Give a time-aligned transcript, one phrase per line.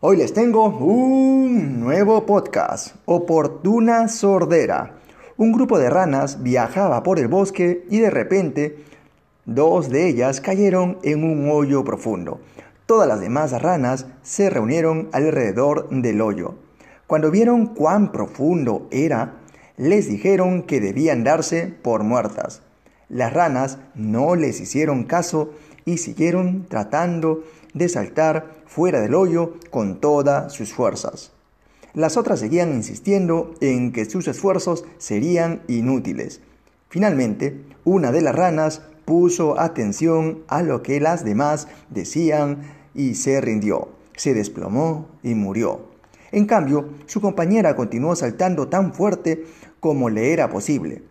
[0.00, 4.94] Hoy les tengo un nuevo podcast, Oportuna Sordera.
[5.36, 8.76] Un grupo de ranas viajaba por el bosque y de repente
[9.44, 12.40] dos de ellas cayeron en un hoyo profundo.
[12.86, 16.54] Todas las demás ranas se reunieron alrededor del hoyo.
[17.08, 19.40] Cuando vieron cuán profundo era,
[19.76, 22.62] les dijeron que debían darse por muertas.
[23.08, 25.54] Las ranas no les hicieron caso
[25.84, 27.42] y siguieron tratando
[27.74, 31.32] de saltar fuera del hoyo con todas sus fuerzas.
[31.94, 36.42] Las otras seguían insistiendo en que sus esfuerzos serían inútiles.
[36.88, 42.58] Finalmente, una de las ranas puso atención a lo que las demás decían
[42.94, 43.88] y se rindió.
[44.14, 45.88] Se desplomó y murió.
[46.30, 49.46] En cambio, su compañera continuó saltando tan fuerte
[49.80, 51.02] como le era posible.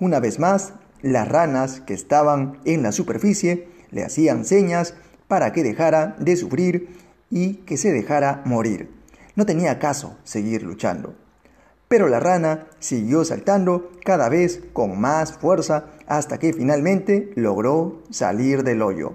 [0.00, 4.94] Una vez más, las ranas que estaban en la superficie le hacían señas
[5.32, 6.94] para que dejara de sufrir
[7.30, 8.90] y que se dejara morir.
[9.34, 11.14] No tenía caso seguir luchando.
[11.88, 18.62] Pero la rana siguió saltando cada vez con más fuerza hasta que finalmente logró salir
[18.62, 19.14] del hoyo.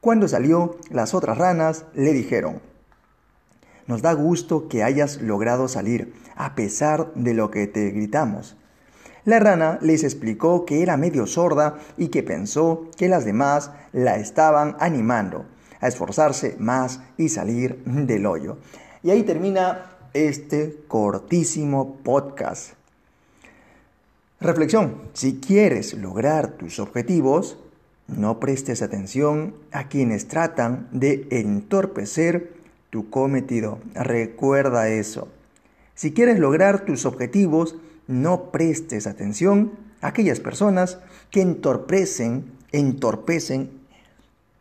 [0.00, 2.60] Cuando salió, las otras ranas le dijeron,
[3.86, 8.56] Nos da gusto que hayas logrado salir, a pesar de lo que te gritamos.
[9.24, 14.16] La rana les explicó que era medio sorda y que pensó que las demás la
[14.16, 15.46] estaban animando
[15.80, 18.58] a esforzarse más y salir del hoyo.
[19.02, 22.74] Y ahí termina este cortísimo podcast.
[24.40, 27.56] Reflexión, si quieres lograr tus objetivos,
[28.06, 32.52] no prestes atención a quienes tratan de entorpecer
[32.90, 33.78] tu cometido.
[33.94, 35.28] Recuerda eso.
[35.94, 40.98] Si quieres lograr tus objetivos, no prestes atención a aquellas personas
[41.30, 43.70] que entorpecen, entorpecen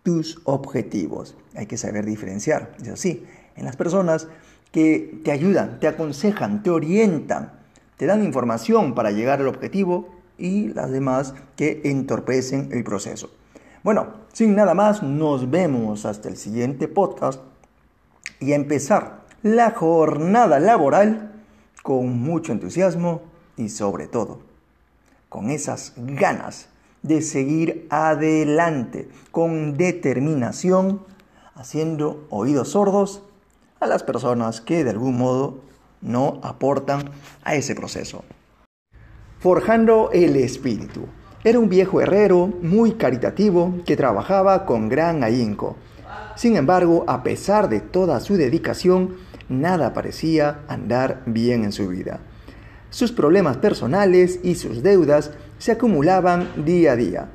[0.03, 1.35] tus objetivos.
[1.55, 4.27] Hay que saber diferenciar, eso sí, en las personas
[4.71, 7.53] que te ayudan, te aconsejan, te orientan,
[7.97, 13.29] te dan información para llegar al objetivo y las demás que entorpecen el proceso.
[13.83, 17.41] Bueno, sin nada más, nos vemos hasta el siguiente podcast
[18.39, 21.33] y empezar la jornada laboral
[21.83, 24.53] con mucho entusiasmo y sobre todo
[25.33, 26.67] con esas ganas
[27.01, 31.01] de seguir adelante con determinación,
[31.55, 33.23] haciendo oídos sordos
[33.79, 35.59] a las personas que de algún modo
[36.01, 37.09] no aportan
[37.43, 38.23] a ese proceso.
[39.39, 41.07] Forjando el espíritu.
[41.43, 45.77] Era un viejo herrero muy caritativo que trabajaba con gran ahínco.
[46.35, 49.17] Sin embargo, a pesar de toda su dedicación,
[49.49, 52.19] nada parecía andar bien en su vida.
[52.93, 57.29] Sus problemas personales y sus deudas se acumulaban día a día.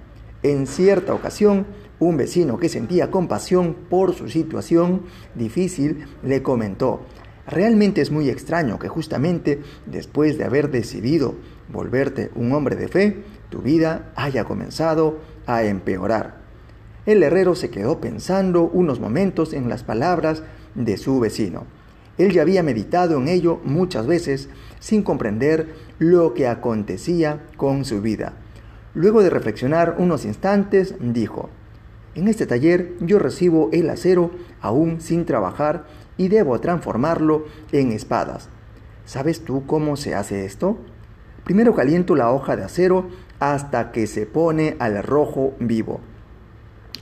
[0.45, 1.67] En cierta ocasión,
[1.99, 5.03] un vecino que sentía compasión por su situación
[5.35, 7.01] difícil le comentó,
[7.45, 11.35] realmente es muy extraño que justamente después de haber decidido
[11.73, 16.37] volverte un hombre de fe, tu vida haya comenzado a empeorar.
[17.05, 20.45] El herrero se quedó pensando unos momentos en las palabras
[20.77, 21.67] de su vecino.
[22.19, 24.49] Él ya había meditado en ello muchas veces
[24.81, 28.35] sin comprender lo que acontecía con su vida.
[28.95, 31.51] Luego de reflexionar unos instantes, dijo,
[32.15, 35.87] en este taller yo recibo el acero aún sin trabajar
[36.17, 38.49] y debo transformarlo en espadas.
[39.05, 40.79] ¿Sabes tú cómo se hace esto?
[41.45, 43.09] Primero caliento la hoja de acero
[43.39, 46.01] hasta que se pone al rojo vivo.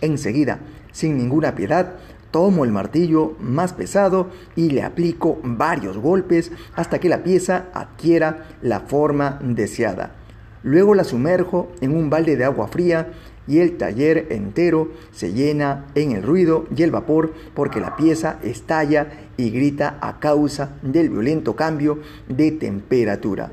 [0.02, 0.60] Enseguida,
[0.92, 1.94] sin ninguna piedad,
[2.36, 4.26] Tomo el martillo más pesado
[4.56, 10.16] y le aplico varios golpes hasta que la pieza adquiera la forma deseada.
[10.62, 13.10] Luego la sumerjo en un balde de agua fría
[13.48, 18.38] y el taller entero se llena en el ruido y el vapor porque la pieza
[18.42, 23.50] estalla y grita a causa del violento cambio de temperatura.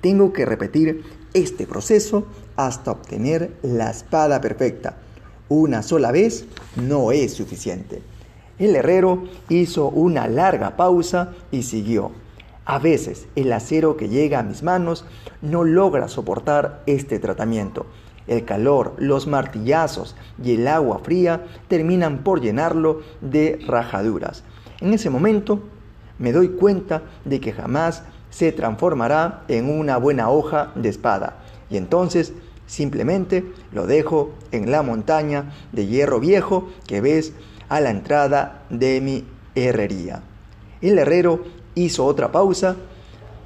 [0.00, 2.26] Tengo que repetir este proceso
[2.56, 4.96] hasta obtener la espada perfecta.
[5.48, 6.44] Una sola vez
[6.74, 8.15] no es suficiente.
[8.58, 12.12] El herrero hizo una larga pausa y siguió.
[12.64, 15.04] A veces el acero que llega a mis manos
[15.42, 17.86] no logra soportar este tratamiento.
[18.26, 24.42] El calor, los martillazos y el agua fría terminan por llenarlo de rajaduras.
[24.80, 25.60] En ese momento
[26.18, 31.38] me doy cuenta de que jamás se transformará en una buena hoja de espada.
[31.70, 32.32] Y entonces
[32.66, 37.32] simplemente lo dejo en la montaña de hierro viejo que ves
[37.68, 39.24] a la entrada de mi
[39.54, 40.22] herrería.
[40.80, 42.76] El herrero hizo otra pausa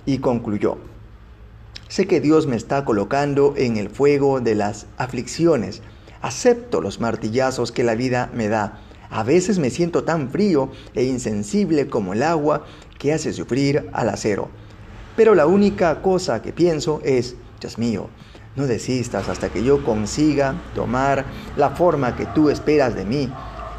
[0.07, 0.79] y concluyó.
[1.89, 5.83] Sé que Dios me está colocando en el fuego de las aflicciones.
[6.23, 8.81] Acepto los martillazos que la vida me da.
[9.11, 12.65] A veces me siento tan frío e insensible como el agua
[12.99, 14.51] que hace sufrir al acero.
[15.17, 18.09] Pero la única cosa que pienso es, Dios mío,
[18.55, 21.25] no desistas hasta que yo consiga tomar
[21.57, 23.33] la forma que tú esperas de mí.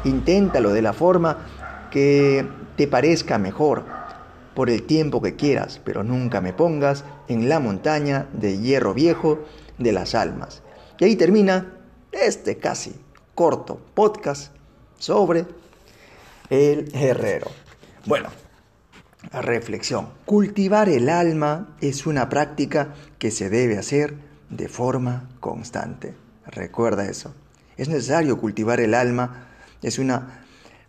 [0.04, 1.46] Inténtalo de la forma
[1.90, 2.46] que
[2.76, 3.84] te parezca mejor,
[4.54, 9.44] por el tiempo que quieras, pero nunca me pongas en la montaña de hierro viejo
[9.78, 10.62] de las almas.
[10.98, 11.78] Y ahí termina
[12.12, 12.94] este casi
[13.34, 14.54] corto podcast
[14.98, 15.46] sobre
[16.50, 17.48] el herrero.
[18.06, 18.28] Bueno,
[19.32, 20.08] reflexión.
[20.24, 24.14] Cultivar el alma es una práctica que se debe hacer
[24.50, 26.14] de forma constante.
[26.46, 27.34] Recuerda eso.
[27.76, 29.48] Es necesario cultivar el alma.
[29.82, 30.44] Es una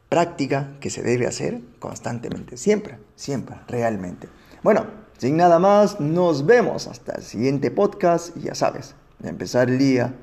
[0.09, 2.57] práctica que se debe hacer constantemente.
[2.57, 4.29] Siempre, siempre, realmente.
[4.61, 4.85] Bueno,
[5.17, 8.37] sin nada más, nos vemos hasta el siguiente podcast.
[8.37, 10.13] Y ya sabes, empezar el día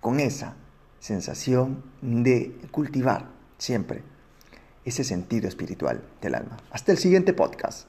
[0.00, 0.56] con esa
[0.98, 3.26] sensación de cultivar
[3.58, 4.02] siempre
[4.84, 6.56] ese sentido espiritual del alma.
[6.70, 7.86] Hasta el siguiente podcast.